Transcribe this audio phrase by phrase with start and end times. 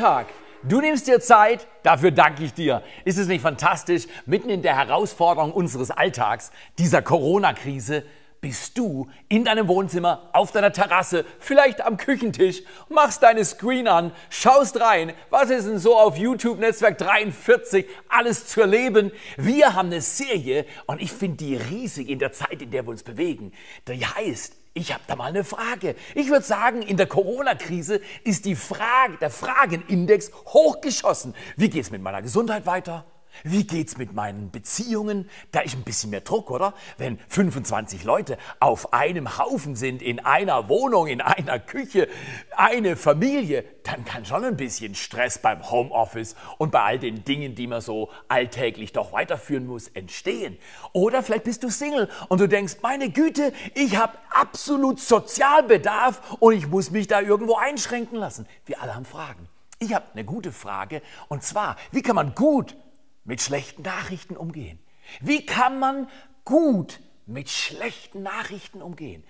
[0.00, 0.28] Montag.
[0.62, 2.82] Du nimmst dir Zeit, dafür danke ich dir.
[3.04, 8.04] Ist es nicht fantastisch, mitten in der Herausforderung unseres Alltags, dieser Corona-Krise,
[8.40, 14.12] bist du in deinem Wohnzimmer, auf deiner Terrasse, vielleicht am Küchentisch, machst deine Screen an,
[14.30, 19.12] schaust rein, was ist denn so auf YouTube Netzwerk 43 alles zu erleben.
[19.36, 22.90] Wir haben eine Serie und ich finde die riesig in der Zeit, in der wir
[22.90, 23.52] uns bewegen.
[23.86, 25.96] Die heißt ich habe da mal eine Frage.
[26.14, 31.34] Ich würde sagen, in der Corona-Krise ist die Frage, der Fragenindex hochgeschossen.
[31.56, 33.04] Wie geht es mit meiner Gesundheit weiter?
[33.44, 35.28] Wie geht's mit meinen Beziehungen?
[35.52, 36.74] Da ist ein bisschen mehr Druck, oder?
[36.98, 42.08] Wenn 25 Leute auf einem Haufen sind, in einer Wohnung, in einer Küche,
[42.56, 47.54] eine Familie, dann kann schon ein bisschen Stress beim Homeoffice und bei all den Dingen,
[47.54, 50.58] die man so alltäglich doch weiterführen muss, entstehen.
[50.92, 56.54] Oder vielleicht bist du Single und du denkst, meine Güte, ich habe absolut Sozialbedarf und
[56.54, 58.46] ich muss mich da irgendwo einschränken lassen.
[58.66, 59.48] Wir alle haben Fragen.
[59.78, 62.76] Ich habe eine gute Frage und zwar, wie kann man gut
[63.24, 64.78] mit schlechten Nachrichten umgehen?
[65.20, 66.08] Wie kann man
[66.44, 69.24] gut mit schlechten Nachrichten umgehen?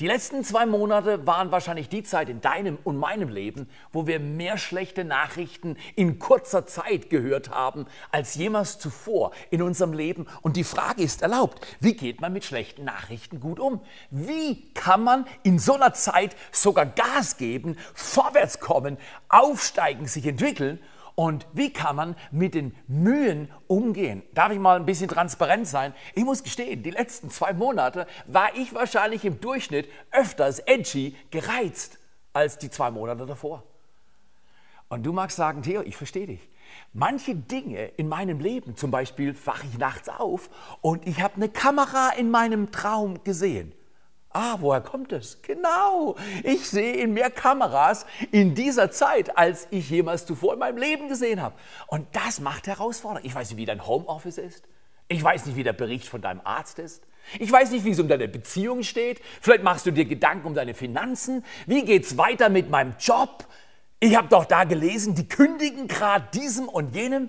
[0.00, 4.20] Die letzten zwei Monate waren wahrscheinlich die Zeit in deinem und meinem Leben, wo wir
[4.20, 10.26] mehr schlechte Nachrichten in kurzer Zeit gehört haben als jemals zuvor in unserem Leben.
[10.40, 13.80] Und die Frage ist erlaubt, wie geht man mit schlechten Nachrichten gut um?
[14.10, 18.96] Wie kann man in so einer Zeit sogar Gas geben, vorwärts kommen,
[19.28, 20.80] aufsteigen, sich entwickeln
[21.14, 24.22] und wie kann man mit den Mühen umgehen?
[24.34, 25.94] Darf ich mal ein bisschen transparent sein?
[26.14, 31.98] Ich muss gestehen, die letzten zwei Monate war ich wahrscheinlich im Durchschnitt öfters edgy gereizt
[32.32, 33.62] als die zwei Monate davor.
[34.88, 36.48] Und du magst sagen, Theo, ich verstehe dich.
[36.94, 41.48] Manche Dinge in meinem Leben, zum Beispiel wache ich nachts auf und ich habe eine
[41.48, 43.72] Kamera in meinem Traum gesehen.
[44.32, 45.42] Ah, woher kommt es?
[45.42, 50.78] Genau, ich sehe in mehr Kameras in dieser Zeit, als ich jemals zuvor in meinem
[50.78, 51.54] Leben gesehen habe.
[51.86, 53.26] Und das macht herausfordernd.
[53.26, 54.64] Ich weiß nicht, wie dein Homeoffice ist.
[55.08, 57.02] Ich weiß nicht, wie der Bericht von deinem Arzt ist.
[57.38, 59.20] Ich weiß nicht, wie es um deine Beziehung steht.
[59.40, 61.44] Vielleicht machst du dir Gedanken um deine Finanzen.
[61.66, 63.46] Wie geht's weiter mit meinem Job?
[64.00, 67.28] Ich habe doch da gelesen, die kündigen gerade diesem und jenem.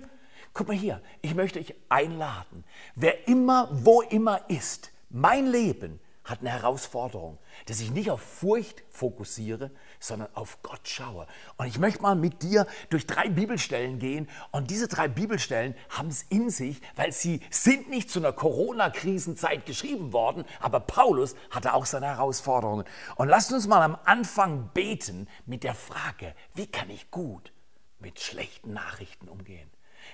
[0.54, 2.64] Guck mal hier, ich möchte euch einladen.
[2.96, 8.84] Wer immer, wo immer ist, mein Leben hat eine Herausforderung, dass ich nicht auf Furcht
[8.90, 11.28] fokussiere, sondern auf Gott schaue.
[11.58, 14.30] Und ich möchte mal mit dir durch drei Bibelstellen gehen.
[14.52, 19.66] Und diese drei Bibelstellen haben es in sich, weil sie sind nicht zu einer Corona-Krisenzeit
[19.66, 22.86] geschrieben worden, aber Paulus hatte auch seine Herausforderungen.
[23.16, 27.52] Und lasst uns mal am Anfang beten mit der Frage, wie kann ich gut
[28.00, 29.70] mit schlechten Nachrichten umgehen?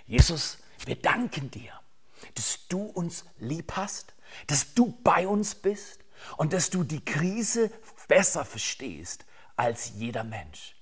[0.08, 1.74] Jesus, wir danken dir,
[2.34, 4.14] dass du uns lieb hast
[4.48, 6.04] dass du bei uns bist
[6.38, 7.72] und dass du die Krise
[8.08, 9.26] besser verstehst
[9.56, 10.76] als jeder Mensch.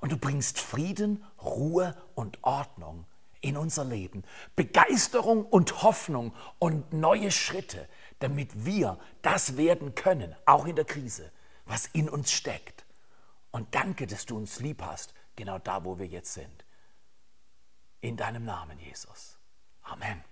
[0.00, 3.06] Und du bringst Frieden, Ruhe und Ordnung
[3.40, 4.24] in unser Leben,
[4.56, 11.30] Begeisterung und Hoffnung und neue Schritte, damit wir das werden können, auch in der Krise,
[11.66, 12.86] was in uns steckt.
[13.50, 16.64] Und danke, dass du uns lieb hast, genau da, wo wir jetzt sind.
[18.00, 19.38] In deinem Namen, Jesus.
[19.82, 20.24] Amen.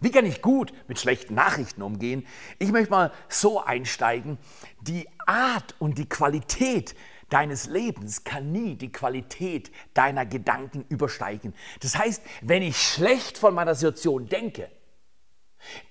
[0.00, 2.26] Wie kann ich gut mit schlechten Nachrichten umgehen?
[2.58, 4.38] Ich möchte mal so einsteigen.
[4.80, 6.94] Die Art und die Qualität
[7.28, 11.54] deines Lebens kann nie die Qualität deiner Gedanken übersteigen.
[11.80, 14.70] Das heißt, wenn ich schlecht von meiner Situation denke,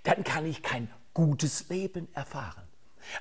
[0.04, 2.64] dann kann ich kein gutes Leben erfahren.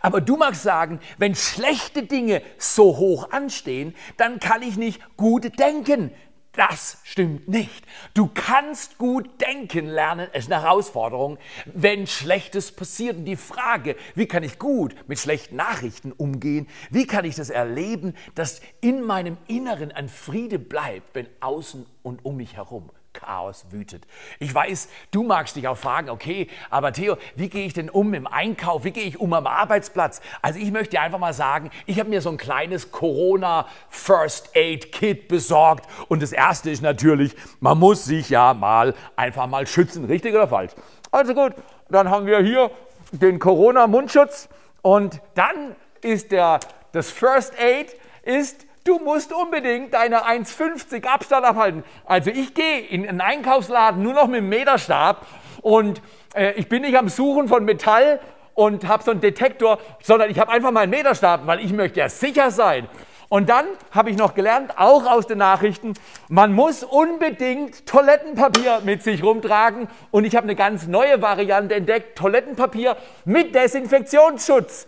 [0.01, 5.59] Aber du magst sagen, wenn schlechte Dinge so hoch anstehen, dann kann ich nicht gut
[5.59, 6.11] denken.
[6.59, 7.85] Das stimmt nicht.
[8.15, 13.17] Du kannst gut denken lernen, es ist eine Herausforderung, wenn Schlechtes passiert.
[13.17, 16.67] Und die Frage, wie kann ich gut mit schlechten Nachrichten umgehen?
[16.91, 22.25] Wie kann ich das erleben, dass in meinem Inneren ein Friede bleibt, wenn außen und
[22.25, 24.07] um mich herum Chaos wütet.
[24.39, 28.15] Ich weiß, du magst dich auch fragen, okay, aber Theo, wie gehe ich denn um
[28.15, 28.85] im Einkauf?
[28.85, 30.21] Wie gehe ich um am Arbeitsplatz?
[30.41, 34.93] Also ich möchte einfach mal sagen, ich habe mir so ein kleines Corona First Aid
[34.93, 40.05] Kit besorgt und das erste ist natürlich, man muss sich ja mal einfach mal schützen,
[40.05, 40.73] richtig oder falsch?
[41.11, 41.55] Also gut,
[41.89, 42.71] dann haben wir hier
[43.11, 44.49] den Corona Mundschutz
[44.83, 46.61] und dann ist der
[46.93, 51.85] das First Aid ist Du musst unbedingt deine 1,50 Abstand abhalten.
[52.07, 55.27] Also ich gehe in einen Einkaufsladen nur noch mit dem Meterstab
[55.61, 56.01] und
[56.35, 58.19] äh, ich bin nicht am Suchen von Metall
[58.55, 62.09] und habe so einen Detektor, sondern ich habe einfach meinen Meterstab, weil ich möchte ja
[62.09, 62.89] sicher sein.
[63.29, 65.93] Und dann habe ich noch gelernt, auch aus den Nachrichten,
[66.31, 69.89] man muss unbedingt Toilettenpapier mit sich rumtragen.
[70.11, 72.97] Und ich habe eine ganz neue Variante entdeckt, Toilettenpapier
[73.27, 74.87] mit Desinfektionsschutz.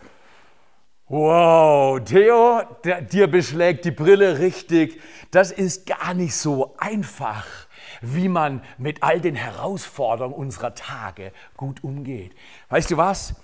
[1.13, 5.01] Wow, Theo, der, dir beschlägt die Brille richtig.
[5.33, 7.47] Das ist gar nicht so einfach,
[8.01, 12.37] wie man mit all den Herausforderungen unserer Tage gut umgeht.
[12.69, 13.35] Weißt du was?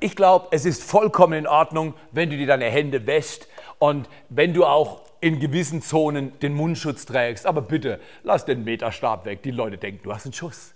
[0.00, 3.48] Ich glaube, es ist vollkommen in Ordnung, wenn du dir deine Hände wäschst
[3.78, 7.46] und wenn du auch in gewissen Zonen den Mundschutz trägst.
[7.46, 9.42] Aber bitte, lass den Meterstab weg.
[9.44, 10.74] Die Leute denken, du hast einen Schuss.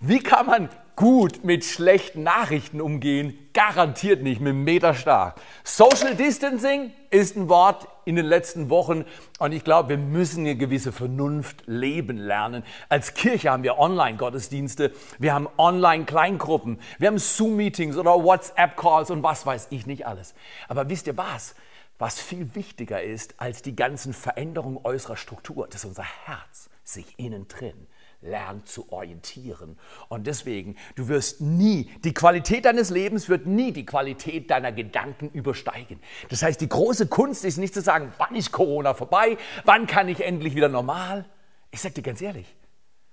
[0.00, 3.38] Wie kann man gut mit schlechten Nachrichten umgehen?
[3.52, 5.40] Garantiert nicht mit dem Meterstab.
[5.62, 9.04] Social Distancing ist ein Wort in den letzten Wochen
[9.38, 12.64] und ich glaube, wir müssen eine gewisse Vernunft leben lernen.
[12.88, 19.46] Als Kirche haben wir Online-Gottesdienste, wir haben Online-Kleingruppen, wir haben Zoom-Meetings oder WhatsApp-Calls und was
[19.46, 20.34] weiß ich nicht alles.
[20.68, 21.54] Aber wisst ihr was?
[21.98, 27.18] Was viel wichtiger ist als die ganzen Veränderungen äußerer Struktur, das ist unser Herz, sich
[27.18, 27.86] innen drin
[28.22, 29.78] lernt zu orientieren.
[30.08, 35.30] Und deswegen, du wirst nie, die Qualität deines Lebens wird nie die Qualität deiner Gedanken
[35.30, 36.00] übersteigen.
[36.28, 40.08] Das heißt, die große Kunst ist nicht zu sagen, wann ist Corona vorbei, wann kann
[40.08, 41.24] ich endlich wieder normal.
[41.70, 42.56] Ich sage dir ganz ehrlich,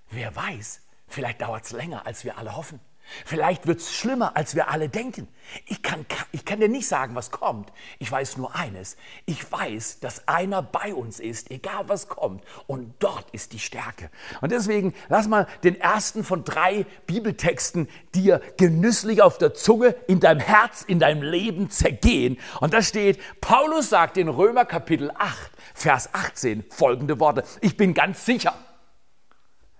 [0.10, 2.80] wer weiß, vielleicht dauert es länger, als wir alle hoffen.
[3.26, 5.28] Vielleicht wird es schlimmer, als wir alle denken.
[5.68, 7.72] Ich kann, ich kann dir nicht sagen, was kommt.
[8.00, 8.98] Ich weiß nur eines.
[9.26, 12.44] Ich weiß, dass einer bei uns ist, egal was kommt.
[12.66, 14.10] Und dort ist die Stärke.
[14.42, 20.20] Und deswegen lass mal den ersten von drei Bibeltexten dir genüsslich auf der Zunge, in
[20.20, 22.40] deinem Herz, in deinem Leben zergehen.
[22.62, 27.44] Und da steht, Paulus sagt in Römer Kapitel 8, Vers 18 folgende Worte.
[27.62, 28.54] Ich bin ganz sicher,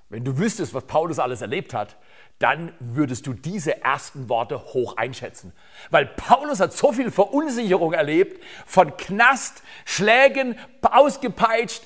[0.10, 1.98] wenn du wüsstest, was Paulus alles erlebt hat,
[2.40, 5.54] dann würdest du diese ersten Worte hoch einschätzen.
[5.92, 11.84] Weil Paulus hat so viel Verunsicherung erlebt, von Knast, Schlägen, ausgepeitscht,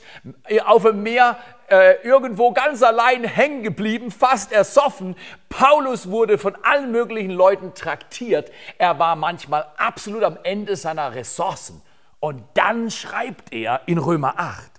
[0.47, 1.37] äh, auf dem Meer,
[1.69, 5.15] äh, irgendwo ganz allein hängen geblieben, fast ersoffen.
[5.49, 8.51] Paulus wurde von allen möglichen Leuten traktiert.
[8.77, 11.81] Er war manchmal absolut am Ende seiner Ressourcen.
[12.19, 14.71] Und dann schreibt er in Römer 8,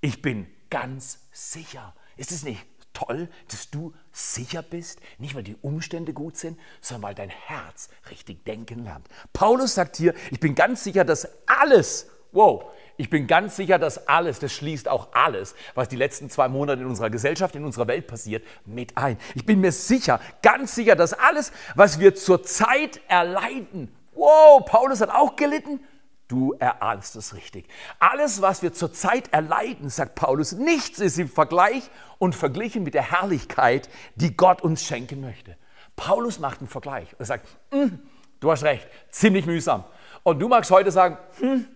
[0.00, 1.94] ich bin ganz sicher.
[2.16, 7.08] Ist es nicht toll, dass du sicher bist, nicht weil die Umstände gut sind, sondern
[7.10, 9.06] weil dein Herz richtig denken lernt.
[9.32, 12.64] Paulus sagt hier, ich bin ganz sicher, dass alles, wow,
[12.96, 16.82] ich bin ganz sicher, dass alles, das schließt auch alles, was die letzten zwei Monate
[16.82, 19.18] in unserer Gesellschaft, in unserer Welt passiert, mit ein.
[19.34, 25.10] Ich bin mir sicher, ganz sicher, dass alles, was wir zurzeit erleiden, wow, Paulus hat
[25.10, 25.80] auch gelitten,
[26.28, 27.68] Du erahnst es richtig.
[27.98, 33.10] Alles, was wir zurzeit erleiden, sagt Paulus, nichts ist im Vergleich und verglichen mit der
[33.10, 35.56] Herrlichkeit, die Gott uns schenken möchte.
[35.96, 38.00] Paulus macht einen Vergleich und sagt, hm,
[38.40, 39.84] du hast recht, ziemlich mühsam.
[40.22, 41.66] Und du magst heute sagen, hm,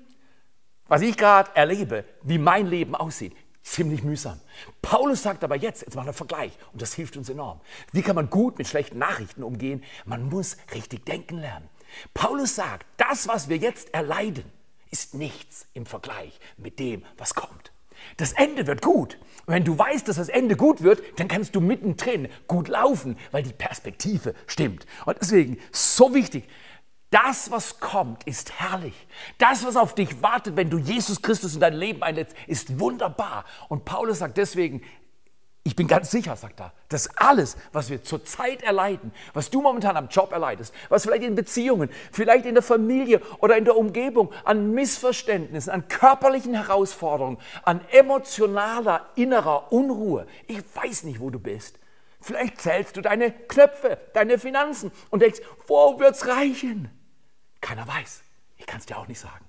[0.87, 4.41] was ich gerade erlebe, wie mein Leben aussieht, ziemlich mühsam.
[4.81, 7.61] Paulus sagt aber jetzt, jetzt macht er einen Vergleich und das hilft uns enorm.
[7.93, 9.85] Wie kann man gut mit schlechten Nachrichten umgehen?
[10.07, 11.69] Man muss richtig denken lernen.
[12.15, 14.45] Paulus sagt, das, was wir jetzt erleiden,
[14.91, 17.73] ist nichts im Vergleich mit dem, was kommt.
[18.17, 19.19] Das Ende wird gut.
[19.47, 23.19] Und wenn du weißt, dass das Ende gut wird, dann kannst du mittendrin gut laufen,
[23.31, 24.87] weil die Perspektive stimmt.
[25.05, 26.49] Und deswegen so wichtig,
[27.11, 28.95] das, was kommt, ist herrlich.
[29.39, 33.47] Das, was auf dich wartet, wenn du Jesus Christus in dein Leben einlädst, ist wunderbar.
[33.69, 34.83] Und Paulus sagt deswegen,
[35.69, 39.99] ich bin ganz sicher, sagt er, dass alles, was wir zurzeit erleiden, was du momentan
[39.99, 44.33] am Job erleidest, was vielleicht in Beziehungen, vielleicht in der Familie oder in der Umgebung
[44.45, 51.79] an Missverständnissen, an körperlichen Herausforderungen, an emotionaler innerer Unruhe, ich weiß nicht, wo du bist.
[52.23, 56.89] Vielleicht zählst du deine Knöpfe, deine Finanzen und denkst, wo wird's reichen?
[57.61, 58.23] Keiner weiß.
[58.57, 59.45] Ich kann es dir auch nicht sagen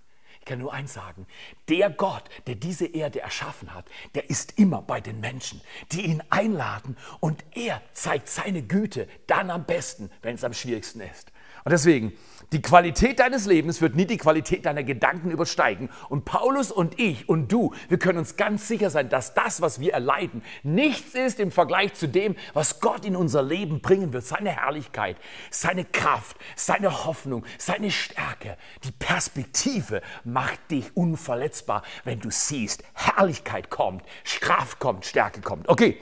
[0.50, 1.28] kann nur eins sagen.
[1.70, 6.24] Der Gott, der diese Erde erschaffen hat, der ist immer bei den Menschen, die ihn
[6.30, 11.32] einladen und er zeigt seine Güte dann am besten, wenn es am schwierigsten ist.
[11.70, 12.14] Und deswegen,
[12.52, 15.92] die Qualität deines Lebens wird nie die Qualität deiner Gedanken übersteigen.
[16.10, 19.80] Und Paulus und ich und du, wir können uns ganz sicher sein, dass das, was
[19.80, 24.26] wir erleiden, nichts ist im Vergleich zu dem, was Gott in unser Leben bringen wird.
[24.26, 25.18] Seine Herrlichkeit,
[25.52, 28.58] seine Kraft, seine Hoffnung, seine Stärke.
[28.84, 35.70] Die Perspektive macht dich unverletzbar, wenn du siehst, Herrlichkeit kommt, Kraft kommt, Stärke kommt.
[35.70, 36.00] Okay,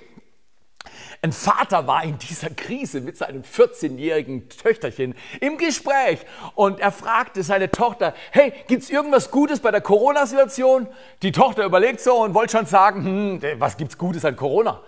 [1.22, 6.20] ein Vater war in dieser Krise mit seinem 14-jährigen Töchterchen im Gespräch
[6.56, 10.88] und er fragte seine Tochter, hey, gibt's irgendwas Gutes bei der Corona-Situation?
[11.22, 14.82] Die Tochter überlegt so und wollte schon sagen, hm, was gibt's Gutes an Corona?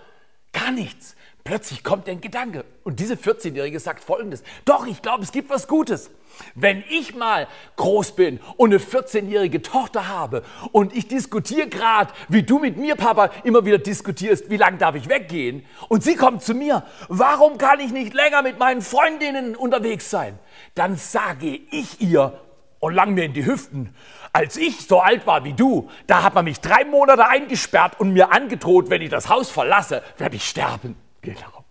[0.52, 1.16] Gar nichts.
[1.44, 5.68] Plötzlich kommt ein Gedanke und diese 14-Jährige sagt folgendes, doch, ich glaube, es gibt was
[5.68, 6.10] Gutes.
[6.54, 10.42] Wenn ich mal groß bin und eine 14-jährige Tochter habe
[10.72, 14.94] und ich diskutiere gerade, wie du mit mir, Papa, immer wieder diskutierst, wie lange darf
[14.94, 15.64] ich weggehen?
[15.88, 20.38] Und sie kommt zu mir, warum kann ich nicht länger mit meinen Freundinnen unterwegs sein?
[20.74, 22.38] Dann sage ich ihr,
[22.80, 23.94] und lang mir in die Hüften.
[24.32, 28.12] Als ich so alt war wie du, da hat man mich drei Monate eingesperrt und
[28.12, 30.96] mir angedroht, wenn ich das Haus verlasse, werde ich sterben.
[31.22, 31.64] Genau.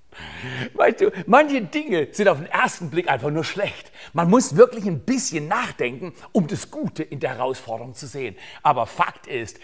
[0.74, 3.92] Weißt du, manche Dinge sind auf den ersten Blick einfach nur schlecht.
[4.14, 8.36] Man muss wirklich ein bisschen nachdenken, um das Gute in der Herausforderung zu sehen.
[8.64, 9.60] Aber Fakt ist,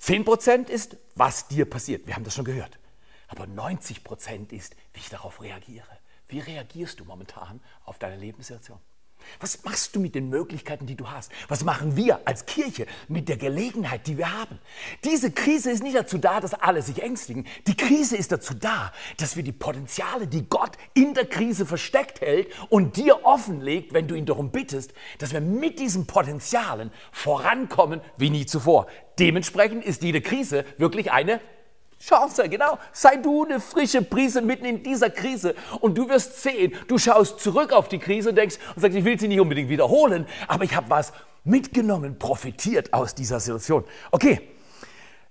[0.00, 2.06] 10% ist, was dir passiert.
[2.06, 2.78] Wir haben das schon gehört.
[3.28, 5.86] Aber 90% ist, wie ich darauf reagiere.
[6.28, 8.78] Wie reagierst du momentan auf deine Lebenssituation?
[9.40, 11.30] Was machst du mit den Möglichkeiten, die du hast?
[11.48, 14.58] Was machen wir als Kirche mit der Gelegenheit, die wir haben?
[15.04, 17.46] Diese Krise ist nicht dazu da, dass alle sich ängstigen.
[17.66, 22.20] Die Krise ist dazu da, dass wir die Potenziale, die Gott in der Krise versteckt
[22.20, 28.00] hält und dir offenlegt, wenn du ihn darum bittest, dass wir mit diesen Potenzialen vorankommen
[28.16, 28.86] wie nie zuvor.
[29.18, 31.40] Dementsprechend ist jede Krise wirklich eine
[32.00, 32.78] Chance, genau.
[32.92, 37.40] Sei du eine frische Prise mitten in dieser Krise und du wirst sehen, du schaust
[37.40, 40.64] zurück auf die Krise und denkst und sagst, ich will sie nicht unbedingt wiederholen, aber
[40.64, 41.12] ich habe was
[41.44, 43.84] mitgenommen, profitiert aus dieser Situation.
[44.10, 44.40] Okay,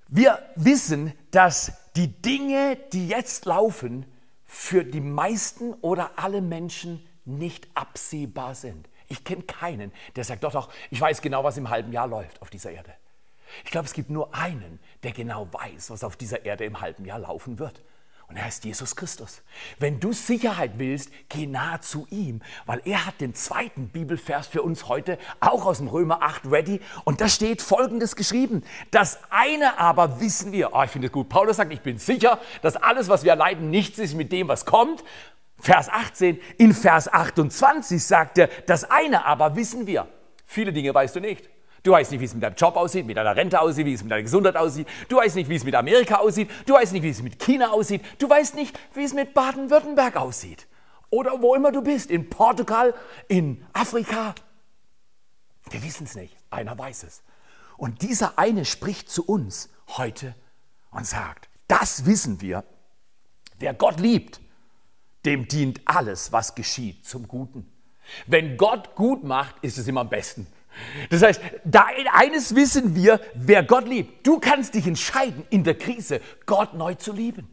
[0.09, 4.05] wir wissen, dass die Dinge, die jetzt laufen,
[4.45, 8.87] für die meisten oder alle Menschen nicht absehbar sind.
[9.09, 12.41] Ich kenne keinen, der sagt, doch, doch, ich weiß genau, was im halben Jahr läuft
[12.41, 12.93] auf dieser Erde.
[13.63, 17.05] Ich glaube, es gibt nur einen, der genau weiß, was auf dieser Erde im halben
[17.05, 17.81] Jahr laufen wird.
[18.27, 19.41] Und er heißt Jesus Christus.
[19.79, 24.63] Wenn du Sicherheit willst, geh nahe zu ihm, weil er hat den zweiten Bibelvers für
[24.63, 26.81] uns heute auch aus dem Römer 8 ready.
[27.05, 28.65] Und da steht folgendes geschrieben.
[28.91, 30.73] Das eine aber wissen wir.
[30.73, 31.29] Oh, ich finde es gut.
[31.29, 34.65] Paulus sagt, ich bin sicher, dass alles, was wir erleiden, nichts ist mit dem, was
[34.65, 35.05] kommt.
[35.57, 36.37] Vers 18.
[36.57, 40.05] In Vers 28 sagt er, das eine aber wissen wir.
[40.45, 41.49] Viele Dinge weißt du nicht.
[41.83, 44.03] Du weißt nicht, wie es mit deinem Job aussieht, mit deiner Rente aussieht, wie es
[44.03, 44.87] mit deiner Gesundheit aussieht.
[45.09, 46.49] Du weißt nicht, wie es mit Amerika aussieht.
[46.65, 48.03] Du weißt nicht, wie es mit China aussieht.
[48.19, 50.67] Du weißt nicht, wie es mit Baden-Württemberg aussieht.
[51.09, 52.93] Oder wo immer du bist, in Portugal,
[53.27, 54.35] in Afrika.
[55.69, 56.35] Wir wissen es nicht.
[56.49, 57.23] Einer weiß es.
[57.77, 60.35] Und dieser eine spricht zu uns heute
[60.91, 62.63] und sagt, das wissen wir.
[63.59, 64.41] Wer Gott liebt,
[65.25, 67.71] dem dient alles, was geschieht, zum Guten.
[68.25, 70.47] Wenn Gott gut macht, ist es immer am besten.
[71.09, 74.25] Das heißt, da eines wissen wir, wer Gott liebt.
[74.25, 77.47] Du kannst dich entscheiden, in der Krise Gott neu zu lieben.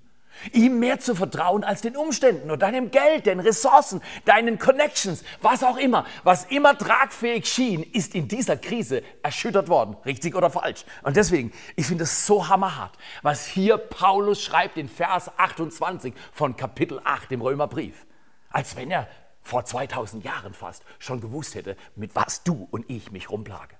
[0.52, 5.62] Ihm mehr zu vertrauen als den Umständen oder deinem Geld, den Ressourcen, deinen Connections, was
[5.62, 6.04] auch immer.
[6.22, 10.84] Was immer tragfähig schien, ist in dieser Krise erschüttert worden, richtig oder falsch.
[11.02, 16.56] Und deswegen, ich finde es so hammerhart, was hier Paulus schreibt in Vers 28 von
[16.56, 18.06] Kapitel 8 im Römerbrief.
[18.50, 19.08] Als wenn er
[19.44, 23.76] vor 2000 Jahren fast schon gewusst hätte, mit was du und ich mich rumplage.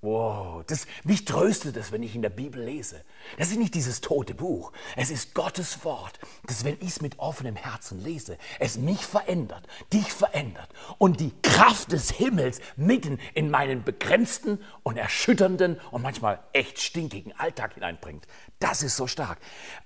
[0.00, 3.02] Wow, das, mich tröstet es, wenn ich in der Bibel lese.
[3.36, 4.70] Das ist nicht dieses tote Buch.
[4.94, 9.66] Es ist Gottes Wort, das, wenn ich es mit offenem Herzen lese, es mich verändert,
[9.92, 16.38] dich verändert und die Kraft des Himmels mitten in meinen begrenzten und erschütternden und manchmal
[16.52, 18.24] echt stinkigen Alltag hineinbringt.
[18.60, 19.38] Das ist so stark.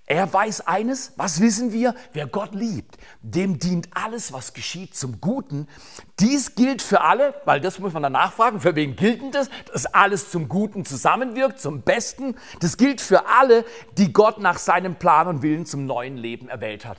[0.06, 1.94] Er weiß eines, was wissen wir?
[2.12, 5.68] Wer Gott liebt, dem dient alles, was geschieht, zum Guten.
[6.20, 9.48] Dies gilt für alle, weil das muss man dann nachfragen, für wen gilt denn das?
[9.72, 12.34] Dass alles zum Guten zusammenwirkt, zum Besten.
[12.60, 13.64] Das gilt für alle,
[13.96, 16.98] die Gott nach seinem Plan und Willen zum neuen Leben erwählt hat.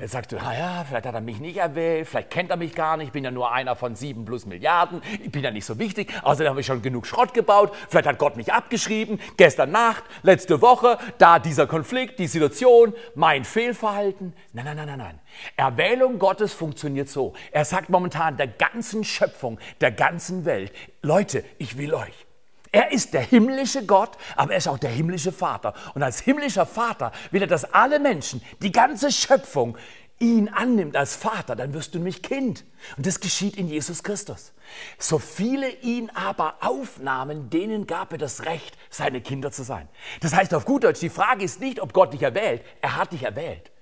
[0.00, 2.96] Jetzt sagst du, naja, vielleicht hat er mich nicht erwählt, vielleicht kennt er mich gar
[2.96, 5.78] nicht, ich bin ja nur einer von sieben plus Milliarden, ich bin ja nicht so
[5.78, 10.02] wichtig, außerdem habe ich schon genug Schrott gebaut, vielleicht hat Gott mich abgeschrieben, gestern Nacht,
[10.22, 14.32] letzte Woche, da dieser Konflikt, die Situation, mein Fehlverhalten.
[14.54, 15.20] Nein, nein, nein, nein, nein.
[15.56, 17.34] Erwählung Gottes funktioniert so.
[17.52, 22.26] Er sagt momentan der ganzen Schöpfung, der ganzen Welt, Leute, ich will euch.
[22.72, 25.74] Er ist der himmlische Gott, aber er ist auch der himmlische Vater.
[25.94, 29.76] Und als himmlischer Vater will er, dass alle Menschen, die ganze Schöpfung,
[30.20, 32.64] ihn annimmt als Vater, dann wirst du nämlich Kind.
[32.96, 34.52] Und das geschieht in Jesus Christus.
[34.98, 39.88] So viele ihn aber aufnahmen, denen gab er das Recht, seine Kinder zu sein.
[40.20, 42.62] Das heißt auf gut Deutsch, die Frage ist nicht, ob Gott dich erwählt.
[42.82, 43.72] Er hat dich erwählt.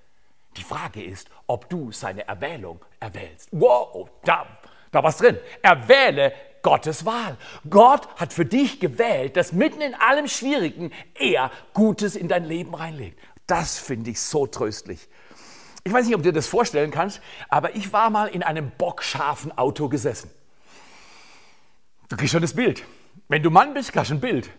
[0.57, 3.49] Die Frage ist, ob du seine Erwählung erwählst.
[3.51, 4.47] Wow, da,
[4.91, 5.37] da was drin.
[5.61, 7.37] Erwähle Gottes Wahl.
[7.69, 12.73] Gott hat für dich gewählt, dass mitten in allem Schwierigen er Gutes in dein Leben
[12.73, 13.19] reinlegt.
[13.47, 15.07] Das finde ich so tröstlich.
[15.83, 18.71] Ich weiß nicht, ob du dir das vorstellen kannst, aber ich war mal in einem
[18.77, 20.29] bockscharfen Auto gesessen.
[22.09, 22.83] Du kriegst schon das Bild.
[23.27, 24.49] Wenn du Mann bist, kriegst du ein Bild.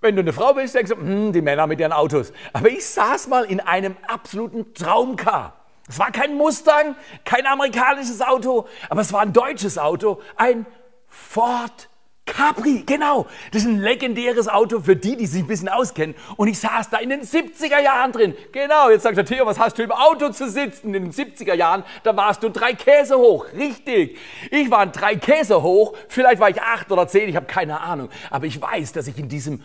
[0.00, 2.32] Wenn du eine Frau bist, denkst du, hm, die Männer mit ihren Autos.
[2.52, 5.64] Aber ich saß mal in einem absoluten Traumcar.
[5.88, 10.66] Es war kein Mustang, kein amerikanisches Auto, aber es war ein deutsches Auto, ein
[11.14, 11.88] Ford
[12.26, 13.26] Capri, genau.
[13.52, 16.16] Das ist ein legendäres Auto für die, die sich ein bisschen auskennen.
[16.36, 18.34] Und ich saß da in den 70er Jahren drin.
[18.50, 20.94] Genau, jetzt sagt der Theo, was hast du im Auto zu sitzen?
[20.94, 23.46] In den 70er Jahren, da warst du drei Käse hoch.
[23.52, 24.18] Richtig.
[24.50, 25.94] Ich war drei Käse hoch.
[26.08, 28.08] Vielleicht war ich acht oder zehn, ich habe keine Ahnung.
[28.30, 29.62] Aber ich weiß, dass ich in diesem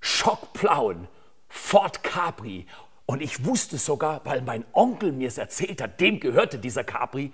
[0.00, 1.08] schockblauen
[1.48, 2.66] Ford Capri
[3.06, 7.32] und ich wusste sogar, weil mein Onkel mir es erzählt hat, dem gehörte dieser Capri,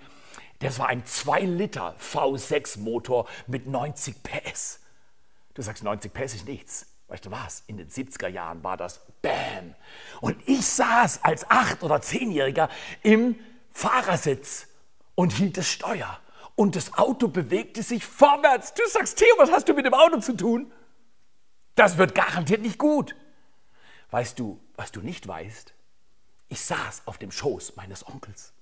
[0.59, 4.79] das war ein 2 Liter V6 Motor mit 90 PS.
[5.53, 6.85] Du sagst, 90 PS ist nichts.
[7.07, 7.63] Weißt du was?
[7.65, 9.73] In den 70er Jahren war das BAM.
[10.21, 12.69] Und ich saß als 8- oder 10-Jähriger
[13.01, 13.35] im
[13.71, 14.67] Fahrersitz
[15.15, 16.19] und hielt das Steuer.
[16.55, 18.73] Und das Auto bewegte sich vorwärts.
[18.73, 20.71] Du sagst, Theo, was hast du mit dem Auto zu tun?
[21.75, 23.15] Das wird garantiert nicht gut.
[24.11, 25.73] Weißt du, was du nicht weißt?
[26.49, 28.53] Ich saß auf dem Schoß meines Onkels.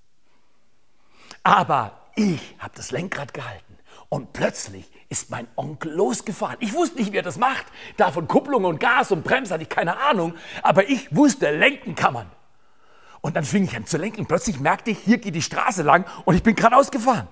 [1.42, 3.78] Aber ich habe das Lenkrad gehalten
[4.08, 6.56] und plötzlich ist mein Onkel losgefahren.
[6.60, 7.66] Ich wusste nicht, wie er das macht.
[7.96, 10.34] Davon Kupplung und Gas und Bremse hatte ich keine Ahnung.
[10.62, 12.26] Aber ich wusste, lenken kann man.
[13.20, 14.26] Und dann fing ich an zu lenken.
[14.26, 17.28] Plötzlich merkte ich, hier geht die Straße lang und ich bin geradeaus gefahren.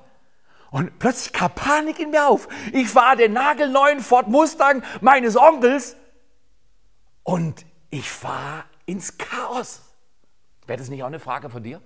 [0.71, 2.49] Und plötzlich kam Panik in mir auf.
[2.73, 5.97] Ich fahre den nagelneuen Ford Mustang meines Onkels
[7.23, 9.83] und ich fahre ins Chaos.
[10.67, 11.81] Wäre das nicht auch eine Frage von dir?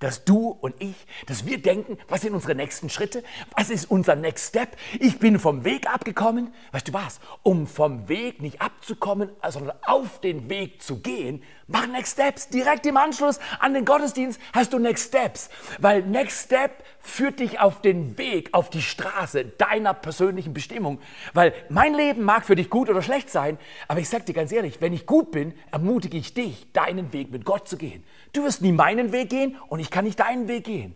[0.00, 3.22] Dass du und ich, dass wir denken, was sind unsere nächsten Schritte?
[3.56, 4.76] Was ist unser Next Step?
[4.98, 6.52] Ich bin vom Weg abgekommen.
[6.72, 7.20] Weißt du was?
[7.42, 12.48] Um vom Weg nicht abzukommen, sondern auf den Weg zu gehen, mach Next Steps.
[12.48, 15.48] Direkt im Anschluss an den Gottesdienst hast du Next Steps.
[15.78, 21.00] Weil Next Step führt dich auf den Weg, auf die Straße deiner persönlichen Bestimmung.
[21.32, 24.52] Weil mein Leben mag für dich gut oder schlecht sein, aber ich sag dir ganz
[24.52, 28.04] ehrlich, wenn ich gut bin, ermutige ich dich, deinen Weg mit Gott zu gehen.
[28.32, 30.94] Du wirst nie meinen Weg gehen und ich kann nicht deinen Weg gehen.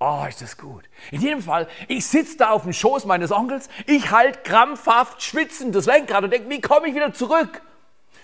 [0.00, 0.84] Oh, ist das gut.
[1.10, 5.74] In jedem Fall, ich sitze da auf dem Schoß meines Onkels, ich halt krampfhaft schwitzend
[5.74, 7.62] das Lenkrad und denke, wie komme ich wieder zurück?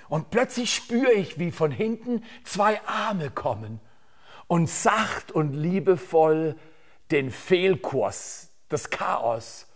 [0.09, 3.81] Und plötzlich spüre ich, wie von hinten zwei Arme kommen
[4.47, 6.57] und sacht und liebevoll
[7.11, 9.67] den Fehlkurs, das Chaos,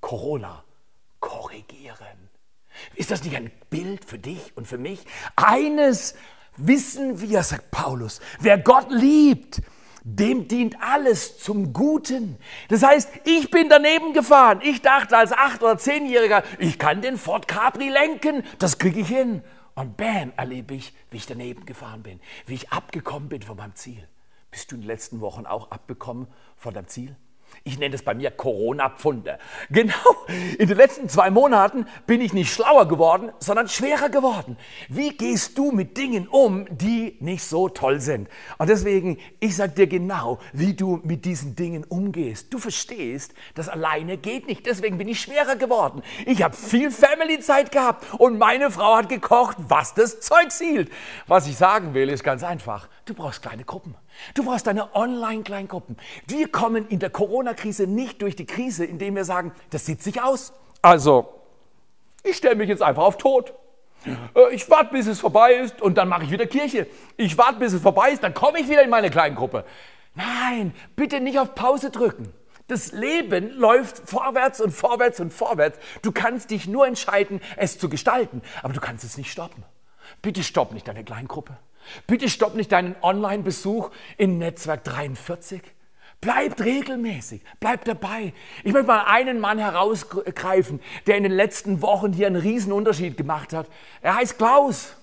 [0.00, 0.64] Corona
[1.20, 2.30] korrigieren.
[2.94, 5.04] Ist das nicht ein Bild für dich und für mich?
[5.36, 6.14] Eines
[6.56, 9.62] wissen wir, sagt Paulus, wer Gott liebt,
[10.02, 12.36] dem dient alles zum Guten.
[12.68, 14.60] Das heißt, ich bin daneben gefahren.
[14.62, 19.08] Ich dachte als acht oder zehnjähriger, ich kann den Ford Capri lenken, das kriege ich
[19.08, 19.42] hin.
[19.74, 23.74] Und bam, erlebe ich, wie ich daneben gefahren bin, wie ich abgekommen bin von meinem
[23.74, 24.06] Ziel.
[24.50, 27.16] Bist du in den letzten Wochen auch abgekommen von deinem Ziel?
[27.64, 29.38] Ich nenne es bei mir Corona-Pfunde.
[29.70, 29.94] Genau,
[30.58, 34.56] in den letzten zwei Monaten bin ich nicht schlauer geworden, sondern schwerer geworden.
[34.88, 38.28] Wie gehst du mit Dingen um, die nicht so toll sind?
[38.58, 42.52] Und deswegen, ich sage dir genau, wie du mit diesen Dingen umgehst.
[42.52, 44.64] Du verstehst, das alleine geht nicht.
[44.66, 46.02] Deswegen bin ich schwerer geworden.
[46.26, 50.90] Ich habe viel Family-Zeit gehabt und meine Frau hat gekocht, was das Zeug hielt.
[51.26, 52.88] Was ich sagen will, ist ganz einfach.
[53.04, 53.94] Du brauchst kleine Gruppen.
[54.34, 55.96] Du brauchst deine Online-Kleingruppen.
[56.26, 60.22] Wir kommen in der Corona-Krise nicht durch die Krise, indem wir sagen, das sieht sich
[60.22, 60.52] aus.
[60.82, 61.28] Also,
[62.22, 63.54] ich stelle mich jetzt einfach auf tot.
[64.34, 66.86] Äh, ich warte, bis es vorbei ist und dann mache ich wieder Kirche.
[67.16, 69.64] Ich warte, bis es vorbei ist, dann komme ich wieder in meine Kleingruppe.
[70.14, 72.32] Nein, bitte nicht auf Pause drücken.
[72.68, 75.78] Das Leben läuft vorwärts und vorwärts und vorwärts.
[76.02, 79.64] Du kannst dich nur entscheiden, es zu gestalten, aber du kannst es nicht stoppen.
[80.22, 81.56] Bitte stopp nicht deine Kleingruppe.
[82.06, 85.62] Bitte stopp nicht deinen Online-Besuch in Netzwerk 43.
[86.20, 88.34] Bleibt regelmäßig, bleibt dabei.
[88.62, 93.16] Ich möchte mal einen Mann herausgreifen, der in den letzten Wochen hier einen riesen Unterschied
[93.16, 93.68] gemacht hat.
[94.02, 94.96] Er heißt Klaus.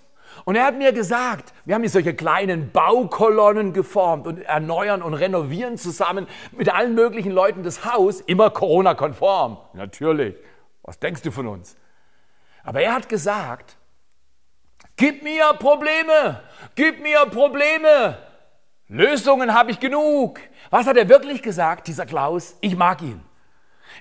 [0.46, 5.16] Und er hat mir gesagt, wir haben hier solche kleinen Baukolonnen geformt und erneuern und
[5.16, 9.58] renovieren zusammen mit allen möglichen Leuten das Haus, immer Corona-konform.
[9.74, 10.36] Natürlich.
[10.84, 11.76] Was denkst du von uns?
[12.64, 13.77] Aber er hat gesagt,
[15.00, 16.42] Gib mir Probleme,
[16.74, 18.18] gib mir Probleme.
[18.88, 20.40] Lösungen habe ich genug.
[20.72, 22.58] Was hat er wirklich gesagt, dieser Klaus?
[22.62, 23.22] Ich mag ihn.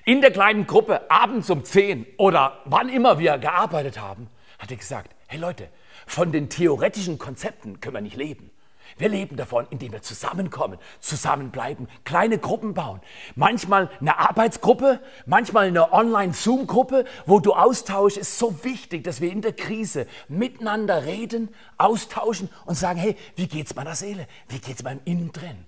[0.05, 4.77] In der kleinen Gruppe, abends um 10 oder wann immer wir gearbeitet haben, hat er
[4.77, 5.69] gesagt, hey Leute,
[6.07, 8.49] von den theoretischen Konzepten können wir nicht leben.
[8.97, 13.01] Wir leben davon, indem wir zusammenkommen, zusammenbleiben, kleine Gruppen bauen.
[13.35, 18.17] Manchmal eine Arbeitsgruppe, manchmal eine Online-Zoom-Gruppe, wo du austauschst.
[18.17, 23.47] ist so wichtig, dass wir in der Krise miteinander reden, austauschen und sagen, hey, wie
[23.47, 24.27] geht's meiner Seele?
[24.49, 25.65] Wie geht's meinem Innen drin?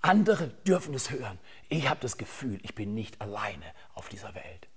[0.00, 1.38] Andere dürfen es hören.
[1.68, 4.68] Ich habe das Gefühl, ich bin nicht alleine auf dieser Welt.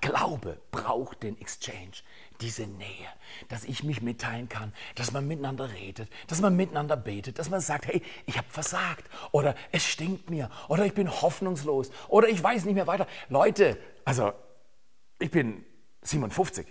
[0.00, 2.02] Glaube braucht den Exchange,
[2.40, 3.08] diese Nähe,
[3.48, 7.60] dass ich mich mitteilen kann, dass man miteinander redet, dass man miteinander betet, dass man
[7.60, 12.42] sagt, hey, ich habe versagt oder es stinkt mir oder ich bin hoffnungslos oder ich
[12.42, 13.06] weiß nicht mehr weiter.
[13.28, 14.32] Leute, also
[15.18, 15.64] ich bin
[16.02, 16.66] 57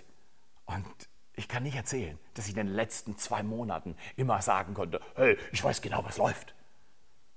[0.66, 0.86] und
[1.34, 5.38] ich kann nicht erzählen, dass ich in den letzten zwei Monaten immer sagen konnte, hey,
[5.50, 6.54] ich weiß genau, was läuft.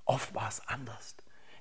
[0.04, 1.16] Oft war es anders.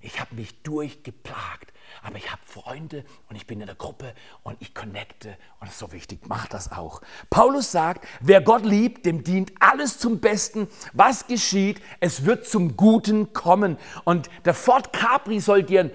[0.05, 4.13] Ich habe mich durchgeplagt, aber ich habe Freunde und ich bin in der Gruppe
[4.43, 7.01] und ich connecte und das ist so wichtig, mach das auch.
[7.31, 10.69] Paulus sagt, wer Gott liebt, dem dient alles zum Besten.
[10.93, 11.81] Was geschieht?
[12.01, 13.79] Es wird zum Guten kommen.
[14.05, 15.91] Und der Ford Capri soll dir ein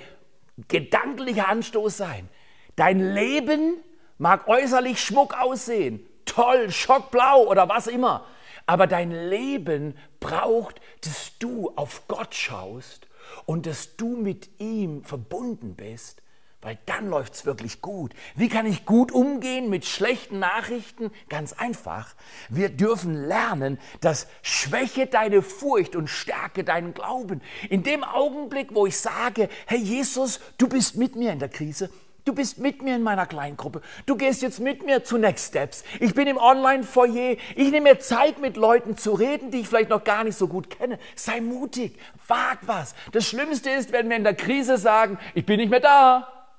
[0.67, 2.29] gedanklicher Anstoß sein.
[2.77, 3.75] Dein Leben
[4.17, 8.25] mag äußerlich Schmuck aussehen, toll, schockblau oder was immer.
[8.65, 13.05] Aber dein Leben braucht, dass du auf Gott schaust
[13.45, 16.21] und dass du mit ihm verbunden bist,
[16.61, 18.13] weil dann läuft es wirklich gut.
[18.35, 21.09] Wie kann ich gut umgehen mit schlechten Nachrichten?
[21.29, 22.15] Ganz einfach.
[22.49, 27.41] Wir dürfen lernen, dass Schwäche deine Furcht und Stärke deinen Glauben.
[27.69, 31.89] In dem Augenblick, wo ich sage, Herr Jesus, du bist mit mir in der Krise,
[32.29, 33.81] Du bist mit mir in meiner Kleingruppe.
[34.05, 35.83] Du gehst jetzt mit mir zu Next Steps.
[35.99, 37.37] Ich bin im Online-Foyer.
[37.55, 40.47] Ich nehme mir Zeit, mit Leuten zu reden, die ich vielleicht noch gar nicht so
[40.47, 40.99] gut kenne.
[41.15, 41.97] Sei mutig.
[42.27, 42.93] Wag was.
[43.13, 46.51] Das Schlimmste ist, wenn wir in der Krise sagen, ich bin nicht mehr da.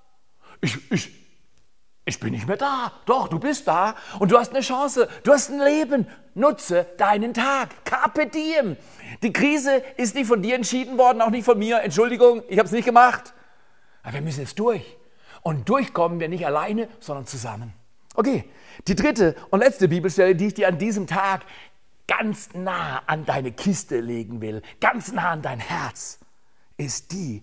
[0.61, 1.13] Ich, ich,
[2.05, 2.91] ich bin nicht mehr da.
[3.07, 5.09] Doch, du bist da und du hast eine Chance.
[5.23, 6.09] Du hast ein Leben.
[6.35, 7.85] Nutze deinen Tag.
[7.85, 8.77] Carpe diem.
[9.23, 11.81] Die Krise ist nicht von dir entschieden worden, auch nicht von mir.
[11.83, 13.35] Entschuldigung, ich habe es nicht gemacht.
[14.03, 14.97] Aber wir müssen jetzt durch.
[15.43, 17.73] Und durchkommen wir nicht alleine, sondern zusammen.
[18.15, 18.45] Okay,
[18.87, 21.43] die dritte und letzte Bibelstelle, die ich dir an diesem Tag
[22.07, 26.19] ganz nah an deine Kiste legen will, ganz nah an dein Herz,
[26.77, 27.43] ist die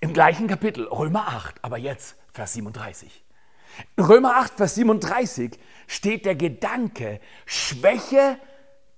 [0.00, 3.24] im gleichen Kapitel, Römer 8, aber jetzt Vers 37.
[3.96, 8.38] In Römer 8, Vers 37 steht der Gedanke, schwäche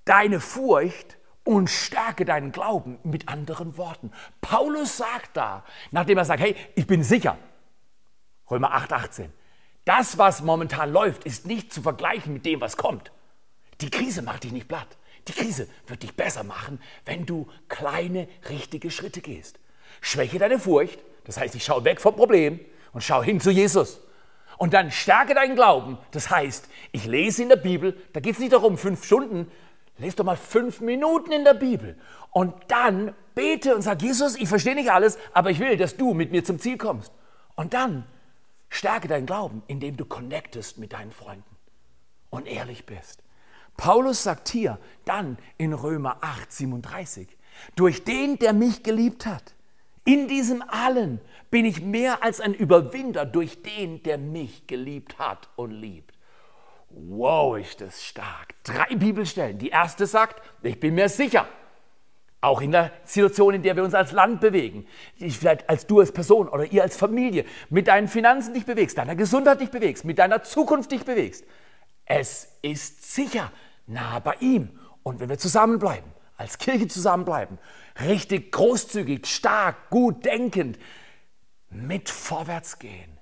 [0.04, 4.10] deine Furcht und stärke deinen Glauben mit anderen Worten.
[4.40, 7.38] Paulus sagt da, nachdem er sagt, hey, ich bin sicher,
[8.50, 9.32] Römer 8, 18.
[9.84, 13.12] Das, was momentan läuft, ist nicht zu vergleichen mit dem, was kommt.
[13.80, 14.96] Die Krise macht dich nicht platt.
[15.28, 19.58] Die Krise wird dich besser machen, wenn du kleine, richtige Schritte gehst.
[20.00, 22.60] Schwäche deine Furcht, das heißt, ich schaue weg vom Problem
[22.92, 24.00] und schaue hin zu Jesus.
[24.58, 28.38] Und dann stärke deinen Glauben, das heißt, ich lese in der Bibel, da geht es
[28.38, 29.50] nicht darum, fünf Stunden,
[29.98, 31.98] lese doch mal fünf Minuten in der Bibel.
[32.30, 36.14] Und dann bete und sag, Jesus, ich verstehe nicht alles, aber ich will, dass du
[36.14, 37.12] mit mir zum Ziel kommst.
[37.56, 38.04] Und dann
[38.74, 41.56] Stärke deinen Glauben, indem du connectest mit deinen Freunden
[42.30, 43.22] und ehrlich bist.
[43.76, 47.28] Paulus sagt hier dann in Römer 8, 37,
[47.76, 49.54] durch den, der mich geliebt hat,
[50.04, 55.48] in diesem allen bin ich mehr als ein Überwinder durch den, der mich geliebt hat
[55.56, 56.12] und liebt.
[56.90, 58.54] Wow, ist das stark.
[58.64, 59.58] Drei Bibelstellen.
[59.58, 61.46] Die erste sagt, ich bin mir sicher,
[62.44, 64.86] auch in der Situation, in der wir uns als Land bewegen,
[65.18, 69.16] vielleicht als du als Person oder ihr als Familie, mit deinen Finanzen dich bewegst, deiner
[69.16, 71.44] Gesundheit dich bewegst, mit deiner Zukunft dich bewegst.
[72.04, 73.50] Es ist sicher
[73.86, 74.78] nah bei ihm.
[75.02, 77.58] Und wenn wir zusammenbleiben, als Kirche zusammenbleiben,
[78.06, 80.78] richtig großzügig, stark, gut denkend,
[81.70, 83.18] mit vorwärts gehen,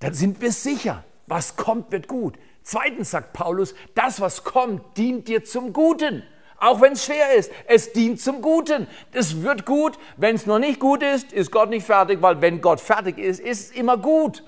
[0.00, 2.38] dann sind wir sicher, was kommt, wird gut.
[2.62, 6.22] Zweitens sagt Paulus, das, was kommt, dient dir zum Guten.
[6.60, 8.88] Auch wenn es schwer ist, es dient zum Guten.
[9.12, 9.98] Es wird gut.
[10.16, 13.40] Wenn es noch nicht gut ist, ist Gott nicht fertig, weil wenn Gott fertig ist,
[13.40, 14.42] ist es immer gut.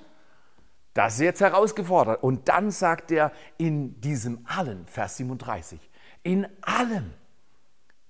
[0.94, 2.22] Das ist jetzt herausgefordert.
[2.22, 5.78] Und dann sagt er in diesem allen, Vers 37,
[6.22, 7.12] in allem.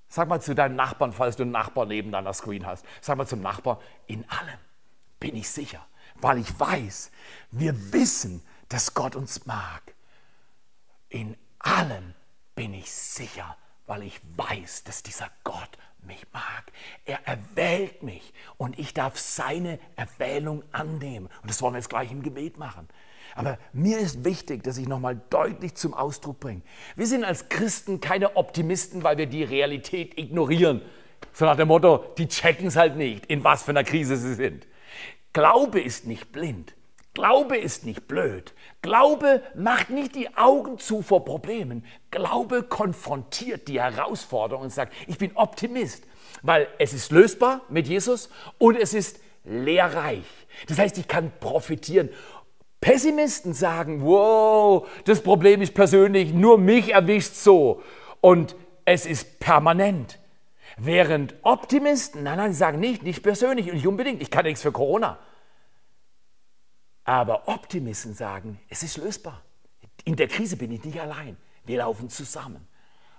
[0.08, 2.84] Sag mal zu deinem Nachbarn, falls du einen Nachbarn neben deiner Screen hast.
[3.00, 4.58] Sag mal zum Nachbarn, in allem
[5.20, 5.86] bin ich sicher,
[6.16, 7.12] weil ich weiß,
[7.52, 9.94] wir wissen, dass Gott uns mag.
[11.10, 12.14] In allem
[12.54, 13.56] bin ich sicher,
[13.90, 15.68] weil ich weiß, dass dieser Gott
[16.06, 16.70] mich mag.
[17.06, 21.26] Er erwählt mich und ich darf seine Erwählung annehmen.
[21.42, 22.88] Und das wollen wir jetzt gleich im Gebet machen.
[23.34, 26.62] Aber mir ist wichtig, dass ich nochmal deutlich zum Ausdruck bringe.
[26.94, 30.82] Wir sind als Christen keine Optimisten, weil wir die Realität ignorieren.
[31.32, 34.34] So nach dem Motto, die checken es halt nicht, in was für einer Krise sie
[34.34, 34.68] sind.
[35.32, 36.74] Glaube ist nicht blind.
[37.14, 38.54] Glaube ist nicht blöd.
[38.82, 41.84] Glaube macht nicht die Augen zu vor Problemen.
[42.10, 46.04] Glaube konfrontiert die Herausforderung und sagt, ich bin Optimist,
[46.42, 50.24] weil es ist lösbar mit Jesus und es ist lehrreich.
[50.68, 52.10] Das heißt, ich kann profitieren.
[52.80, 57.82] Pessimisten sagen, wow, das Problem ist persönlich, nur mich erwischt so
[58.20, 60.18] und es ist permanent.
[60.78, 64.72] Während Optimisten, nein, nein, sagen nicht, nicht persönlich und nicht unbedingt, ich kann nichts für
[64.72, 65.18] Corona.
[67.10, 69.42] Aber Optimisten sagen, es ist lösbar.
[70.04, 71.36] In der Krise bin ich nicht allein.
[71.66, 72.68] Wir laufen zusammen.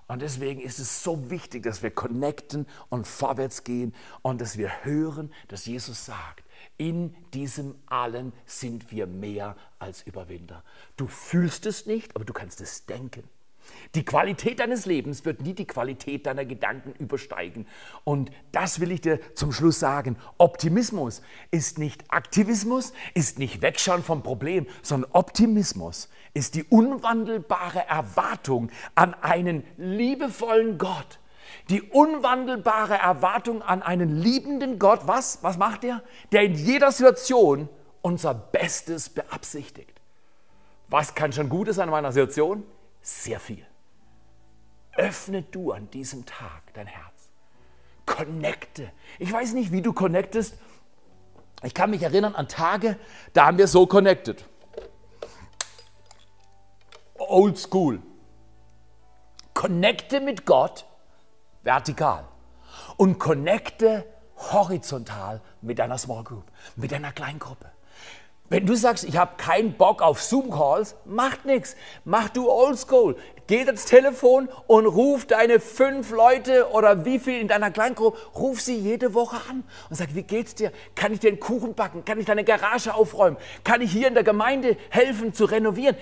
[0.07, 4.85] Und deswegen ist es so wichtig, dass wir connecten und vorwärts gehen und dass wir
[4.85, 6.45] hören, dass Jesus sagt,
[6.77, 10.63] in diesem allen sind wir mehr als Überwinder.
[10.95, 13.27] Du fühlst es nicht, aber du kannst es denken.
[13.95, 17.67] Die Qualität deines Lebens wird nie die Qualität deiner Gedanken übersteigen.
[18.03, 20.15] Und das will ich dir zum Schluss sagen.
[20.37, 21.21] Optimismus
[21.51, 29.13] ist nicht Aktivismus, ist nicht Wegschauen vom Problem, sondern Optimismus ist die unwandelbare Erwartung an
[29.15, 31.19] einen liebevollen Gott.
[31.69, 35.01] Die unwandelbare Erwartung an einen liebenden Gott.
[35.05, 35.39] Was?
[35.41, 36.01] Was macht er?
[36.31, 37.67] Der in jeder Situation
[38.01, 39.99] unser Bestes beabsichtigt.
[40.87, 42.63] Was kann schon Gutes an meiner Situation?
[43.01, 43.65] Sehr viel.
[44.95, 47.29] Öffne du an diesem Tag dein Herz.
[48.05, 48.91] Connecte.
[49.19, 50.55] Ich weiß nicht, wie du connectest.
[51.63, 52.97] Ich kann mich erinnern an Tage,
[53.33, 54.43] da haben wir so connected.
[57.15, 58.01] Old School.
[59.53, 60.85] Connecte mit Gott
[61.63, 62.27] vertikal
[62.97, 67.70] und connecte horizontal mit deiner Small Group, mit deiner Kleingruppe.
[68.51, 71.77] Wenn du sagst, ich habe keinen Bock auf Zoom-Calls, macht nichts.
[72.03, 73.15] Mach du Oldschool.
[73.47, 78.59] Geh ans Telefon und ruf deine fünf Leute oder wie viel in deiner Kleingruppe, ruf
[78.59, 80.73] sie jede Woche an und sag, wie geht's dir?
[80.95, 82.03] Kann ich dir einen Kuchen backen?
[82.03, 83.37] Kann ich deine Garage aufräumen?
[83.63, 85.95] Kann ich hier in der Gemeinde helfen zu renovieren?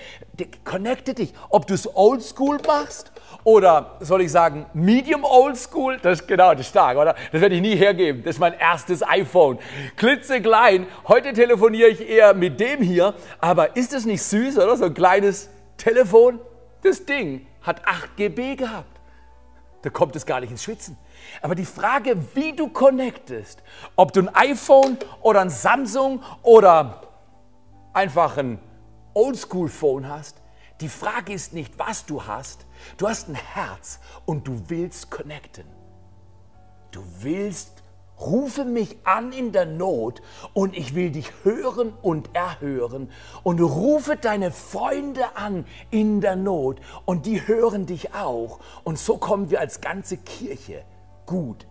[0.64, 1.32] Connecte dich.
[1.50, 3.12] Ob du es Oldschool machst
[3.44, 5.98] oder soll ich sagen, Medium Old School?
[6.02, 7.14] Das ist genau, das ist stark, oder?
[7.32, 8.22] Das werde ich nie hergeben.
[8.22, 9.58] Das ist mein erstes iPhone.
[9.96, 10.86] Klitzeklein.
[11.08, 13.14] Heute telefoniere ich eher mit dem hier.
[13.40, 14.76] Aber ist das nicht süß, oder?
[14.76, 16.40] So ein kleines Telefon.
[16.82, 19.00] Das Ding hat 8 GB gehabt.
[19.82, 20.98] Da kommt es gar nicht ins Schwitzen.
[21.40, 23.62] Aber die Frage, wie du connectest,
[23.96, 27.02] ob du ein iPhone oder ein Samsung oder
[27.92, 28.58] einfach ein
[29.14, 30.36] Oldschool-Phone hast,
[30.80, 32.66] die Frage ist nicht, was du hast.
[32.96, 35.66] Du hast ein Herz und du willst connecten.
[36.90, 37.82] Du willst,
[38.18, 43.10] rufe mich an in der Not und ich will dich hören und erhören.
[43.42, 48.60] Und rufe deine Freunde an in der Not und die hören dich auch.
[48.84, 50.84] Und so kommen wir als ganze Kirche
[51.26, 51.66] gut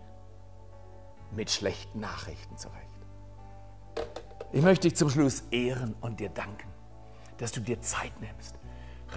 [1.32, 2.76] mit schlechten Nachrichten zurecht.
[4.52, 6.68] Ich möchte dich zum Schluss ehren und dir danken,
[7.38, 8.59] dass du dir Zeit nimmst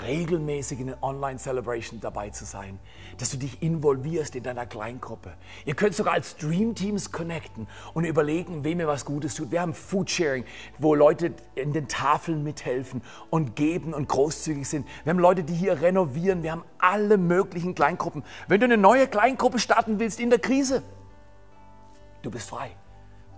[0.02, 2.80] regelmäßig in den Online-Celebration dabei zu sein,
[3.18, 5.34] dass du dich involvierst in deiner Kleingruppe.
[5.66, 9.52] Ihr könnt sogar als Dream-Teams connecten und überlegen, wem ihr was Gutes tut.
[9.52, 10.46] Wir haben Foodsharing,
[10.80, 14.88] wo Leute in den Tafeln mithelfen und geben und großzügig sind.
[15.04, 16.44] Wir haben Leute, die hier renovieren.
[16.44, 18.24] Wir haben alle möglichen Kleingruppen.
[18.48, 20.84] Wenn du eine neue Kleingruppe starten willst in der Krise,
[22.22, 22.72] du bist frei.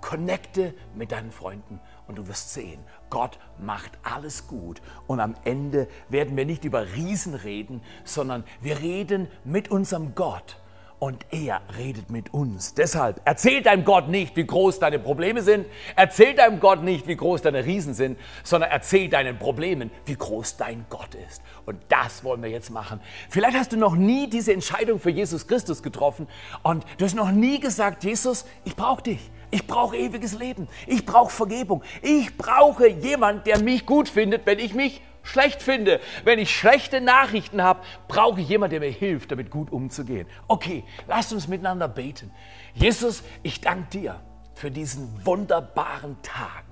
[0.02, 4.82] Connecte mit deinen Freunden und du wirst sehen, Gott macht alles gut.
[5.08, 10.58] Und am Ende werden wir nicht über Riesen reden, sondern wir reden mit unserem Gott.
[10.98, 12.74] Und er redet mit uns.
[12.74, 15.68] Deshalb erzähl deinem Gott nicht, wie groß deine Probleme sind.
[15.96, 20.56] Erzähl deinem Gott nicht, wie groß deine Riesen sind, sondern erzähl deinen Problemen, wie groß
[20.56, 21.42] dein Gott ist.
[21.66, 23.02] Und das wollen wir jetzt machen.
[23.30, 26.28] Vielleicht hast du noch nie diese Entscheidung für Jesus Christus getroffen
[26.64, 29.32] und du hast noch nie gesagt, Jesus, ich brauche dich.
[29.56, 30.68] Ich brauche ewiges Leben.
[30.86, 31.82] Ich brauche Vergebung.
[32.02, 36.02] Ich brauche jemand, der mich gut findet, wenn ich mich schlecht finde.
[36.26, 40.28] Wenn ich schlechte Nachrichten habe, brauche ich jemand, der mir hilft, damit gut umzugehen.
[40.50, 42.32] Okay, lasst uns miteinander beten.
[42.74, 44.20] Jesus, ich danke dir
[44.56, 46.66] für diesen wunderbaren Tag,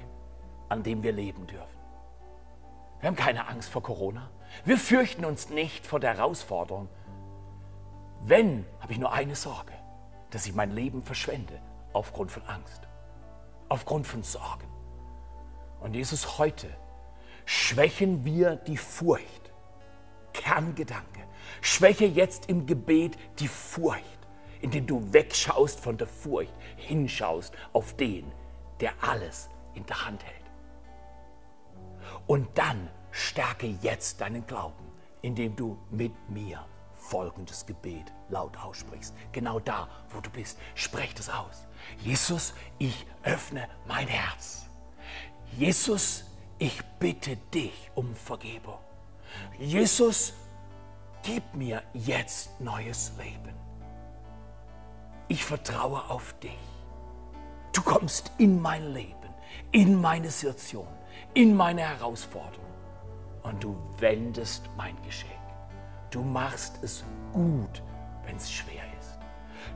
[0.67, 1.80] an dem wir leben dürfen.
[3.00, 4.30] Wir haben keine Angst vor Corona.
[4.65, 6.89] Wir fürchten uns nicht vor der Herausforderung.
[8.26, 9.72] Wenn, habe ich nur eine Sorge,
[10.32, 11.62] dass ich mein Leben verschwende
[11.93, 12.88] aufgrund von Angst,
[13.69, 14.67] aufgrund von Sorgen.
[15.79, 16.67] Und Jesus, heute
[17.45, 19.51] schwächen wir die Furcht.
[20.34, 21.21] Kerngedanke.
[21.62, 24.27] Schwäche jetzt im Gebet die Furcht,
[24.62, 28.32] indem du wegschaust von der Furcht, hinschaust auf den,
[28.79, 30.43] der alles in der Hand hält.
[32.27, 36.65] Und dann stärke jetzt deinen Glauben, indem du mit mir
[37.13, 39.13] folgendes Gebet laut aussprichst.
[39.34, 40.58] Genau da, wo du bist.
[40.73, 41.67] Sprech das aus.
[41.99, 44.65] Jesus, ich öffne mein Herz.
[45.56, 46.23] Jesus,
[46.58, 48.80] ich bitte dich um Vergebung.
[49.60, 50.34] Jesus,
[51.21, 53.54] gib mir jetzt neues Leben.
[55.28, 56.58] Ich vertraue auf dich.
[57.73, 59.30] Du kommst in mein Leben,
[59.71, 60.88] in meine Situation,
[61.36, 62.73] in meine Herausforderung
[63.43, 65.42] und du wendest mein Geschenk.
[66.13, 67.82] Du machst es gut,
[68.23, 69.17] wenn es schwer ist.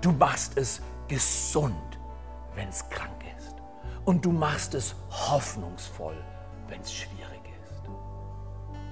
[0.02, 1.97] Du machst es gesund,
[2.54, 3.56] wenn es krank ist.
[4.06, 6.23] Und du machst es hoffnungsvoll,
[6.67, 7.89] wenn es schwierig ist.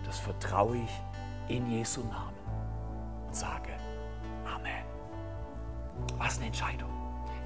[0.08, 2.34] Das vertraue ich in Jesu Namen
[3.27, 3.73] und sage
[4.51, 4.84] Amen.
[6.17, 6.94] Was eine Entscheidung.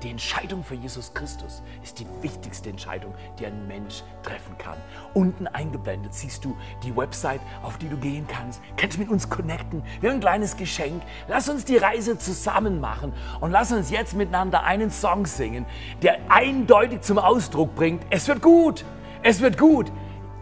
[0.04, 4.78] Die Entscheidung für Jesus Christus ist die wichtigste Entscheidung, die ein Mensch treffen kann.
[5.14, 8.62] Unten eingeblendet siehst du die Website, auf die du gehen kannst.
[8.78, 9.84] Kannst mit uns connecten.
[10.00, 11.04] Wir haben ein kleines Geschenk.
[11.28, 15.66] Lass uns die Reise zusammen machen und lass uns jetzt miteinander einen Song singen,
[16.02, 18.86] der eindeutig zum Ausdruck bringt, es wird gut.
[19.22, 19.92] Es wird gut.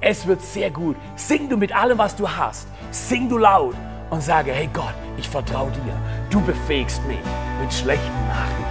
[0.01, 0.95] Es wird sehr gut.
[1.15, 2.67] Sing du mit allem, was du hast.
[2.91, 3.75] Sing du laut
[4.11, 5.93] und sage, hey Gott, ich vertraue dir.
[6.29, 7.17] Du befähigst mich
[7.59, 8.66] mit schlechten Nachrichten.